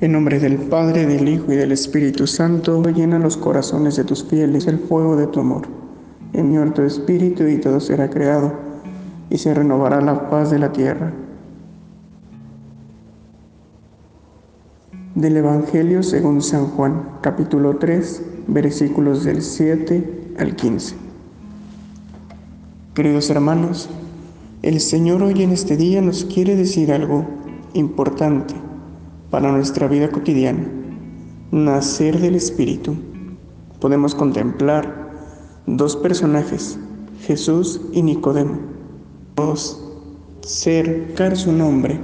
En 0.00 0.12
nombre 0.12 0.38
del 0.38 0.58
Padre, 0.58 1.06
del 1.06 1.28
Hijo 1.28 1.52
y 1.52 1.56
del 1.56 1.72
Espíritu 1.72 2.28
Santo, 2.28 2.84
llena 2.84 3.18
los 3.18 3.36
corazones 3.36 3.96
de 3.96 4.04
tus 4.04 4.22
fieles 4.22 4.68
el 4.68 4.78
fuego 4.78 5.16
de 5.16 5.26
tu 5.26 5.40
amor. 5.40 5.62
Señor 6.32 6.72
tu 6.72 6.82
espíritu 6.82 7.48
y 7.48 7.58
todo 7.58 7.80
será 7.80 8.08
creado, 8.08 8.52
y 9.28 9.38
se 9.38 9.52
renovará 9.52 10.00
la 10.00 10.30
paz 10.30 10.52
de 10.52 10.60
la 10.60 10.70
tierra. 10.70 11.12
Del 15.16 15.36
Evangelio 15.36 16.04
según 16.04 16.42
San 16.42 16.66
Juan, 16.66 17.02
capítulo 17.20 17.78
3, 17.78 18.22
versículos 18.46 19.24
del 19.24 19.42
7 19.42 20.34
al 20.38 20.54
15. 20.54 20.94
Queridos 22.94 23.30
hermanos, 23.30 23.90
el 24.62 24.78
Señor 24.78 25.24
hoy 25.24 25.42
en 25.42 25.50
este 25.50 25.76
día 25.76 26.00
nos 26.00 26.24
quiere 26.24 26.54
decir 26.54 26.92
algo 26.92 27.24
importante 27.74 28.67
para 29.30 29.52
nuestra 29.52 29.88
vida 29.88 30.10
cotidiana, 30.10 30.66
nacer 31.50 32.18
del 32.18 32.34
Espíritu. 32.34 32.96
Podemos 33.80 34.14
contemplar 34.14 35.10
dos 35.66 35.96
personajes, 35.96 36.78
Jesús 37.26 37.80
y 37.92 38.02
Nicodemo. 38.02 38.58
Dos, 39.36 39.82
cercar 40.42 41.36
su 41.36 41.52
nombre. 41.52 42.00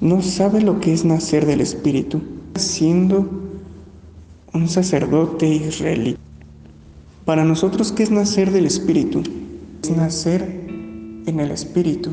No 0.00 0.20
sabe 0.20 0.60
lo 0.60 0.80
que 0.80 0.92
es 0.92 1.04
nacer 1.04 1.46
del 1.46 1.60
Espíritu, 1.60 2.20
siendo 2.56 3.28
un 4.52 4.68
sacerdote 4.68 5.46
israelí. 5.48 6.16
Para 7.24 7.44
nosotros, 7.44 7.90
¿qué 7.92 8.02
es 8.02 8.10
nacer 8.10 8.50
del 8.50 8.66
Espíritu? 8.66 9.22
Es 9.82 9.90
nacer 9.90 10.42
en 11.26 11.40
el 11.40 11.50
Espíritu. 11.50 12.10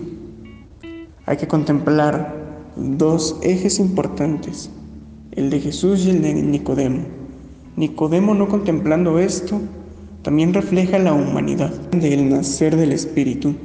Hay 1.25 1.37
que 1.37 1.47
contemplar 1.47 2.40
dos 2.82 3.37
ejes 3.41 3.79
importantes, 3.79 4.70
el 5.32 5.49
de 5.49 5.60
Jesús 5.60 6.05
y 6.05 6.10
el 6.10 6.21
de 6.21 6.34
Nicodemo. 6.34 7.01
Nicodemo 7.76 8.34
no 8.34 8.49
contemplando 8.49 9.20
esto, 9.20 9.62
también 10.23 10.54
refleja 10.54 10.99
la 10.99 11.13
humanidad 11.13 11.71
del 11.91 12.29
nacer 12.29 12.76
del 12.76 12.91
Espíritu. 12.91 13.55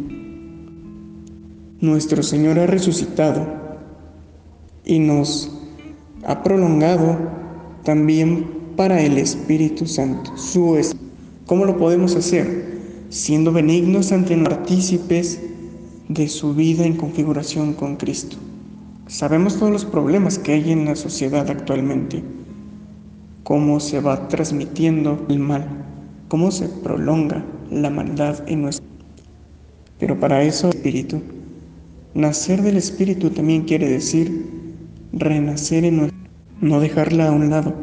Nuestro 1.80 2.22
Señor 2.22 2.58
ha 2.58 2.66
resucitado 2.66 3.46
y 4.84 4.98
nos 4.98 5.52
ha 6.24 6.42
prolongado 6.42 7.16
también 7.84 8.46
para 8.76 9.02
el 9.02 9.18
Espíritu 9.18 9.86
Santo, 9.86 10.36
su. 10.36 10.78
¿Cómo 11.46 11.64
lo 11.64 11.78
podemos 11.78 12.14
hacer? 12.14 12.76
Siendo 13.08 13.52
benignos 13.52 14.12
ante 14.12 14.36
los 14.36 14.48
partícipes 14.48 15.40
de 16.08 16.28
su 16.28 16.54
vida 16.54 16.84
en 16.84 16.96
configuración 16.96 17.74
con 17.74 17.96
Cristo. 17.96 18.36
Sabemos 19.08 19.56
todos 19.56 19.70
los 19.70 19.84
problemas 19.84 20.36
que 20.36 20.52
hay 20.52 20.72
en 20.72 20.84
la 20.84 20.96
sociedad 20.96 21.48
actualmente, 21.48 22.24
cómo 23.44 23.78
se 23.78 24.00
va 24.00 24.26
transmitiendo 24.26 25.24
el 25.28 25.38
mal, 25.38 25.64
cómo 26.26 26.50
se 26.50 26.68
prolonga 26.68 27.44
la 27.70 27.88
maldad 27.88 28.42
en 28.48 28.62
nuestro. 28.62 28.84
Pero 30.00 30.18
para 30.18 30.42
eso, 30.42 30.70
espíritu, 30.70 31.22
nacer 32.14 32.62
del 32.62 32.78
espíritu 32.78 33.30
también 33.30 33.62
quiere 33.62 33.88
decir 33.88 34.50
renacer 35.12 35.84
en 35.84 35.98
nuestro, 35.98 36.18
no 36.60 36.80
dejarla 36.80 37.28
a 37.28 37.32
un 37.32 37.48
lado, 37.48 37.74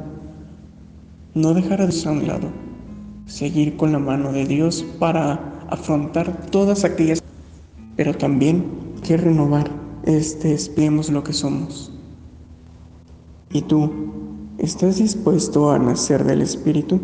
no 1.35 1.53
dejar 1.53 1.81
a 1.81 2.11
un 2.11 2.27
lado. 2.27 2.49
Seguir 3.27 3.77
con 3.77 3.93
la 3.93 3.99
mano 3.99 4.33
de 4.33 4.43
Dios 4.43 4.85
para 4.99 5.63
afrontar 5.69 6.47
todas 6.47 6.83
aquellas, 6.83 7.23
pero 7.95 8.13
también 8.13 8.65
que 9.01 9.15
renovar 9.15 9.82
este 10.05 10.53
espiemos 10.53 11.09
lo 11.09 11.23
que 11.23 11.33
somos. 11.33 11.91
¿Y 13.51 13.61
tú, 13.61 13.91
estás 14.57 14.97
dispuesto 14.97 15.71
a 15.71 15.79
nacer 15.79 16.23
del 16.23 16.41
Espíritu? 16.41 16.99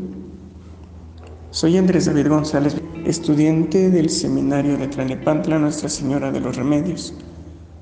Soy 1.52 1.78
Andrés 1.78 2.06
David 2.06 2.28
González, 2.28 2.76
estudiante 3.06 3.90
del 3.90 4.10
seminario 4.10 4.78
de 4.78 4.88
Tlanepantla 4.88 5.60
Nuestra 5.60 5.90
Señora 5.90 6.32
de 6.32 6.40
los 6.40 6.56
Remedios, 6.56 7.14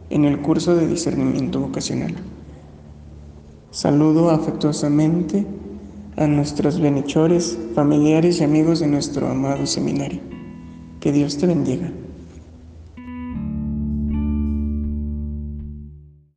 en 0.10 0.26
el 0.26 0.42
curso 0.42 0.76
de 0.76 0.88
discernimiento 0.88 1.60
vocacional. 1.60 2.16
Saludo 3.72 4.30
afectuosamente 4.30 5.46
a 6.16 6.28
nuestros 6.28 6.80
bienhechores, 6.80 7.58
familiares 7.76 8.40
y 8.40 8.44
amigos 8.44 8.80
de 8.80 8.88
nuestro 8.88 9.28
amado 9.28 9.66
seminario. 9.66 10.20
Que 11.00 11.12
Dios 11.12 11.38
te 11.38 11.46
bendiga. 11.46 11.92